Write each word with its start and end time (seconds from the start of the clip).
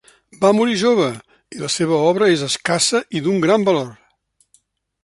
Va 0.43 0.49
morir 0.59 0.77
jove 0.83 1.09
i 1.57 1.61
la 1.65 1.69
seva 1.75 2.01
obra 2.07 2.31
és 2.39 2.47
escassa 2.49 3.05
i 3.21 3.23
d'un 3.29 3.41
gran 3.47 3.71
valor. 3.71 3.95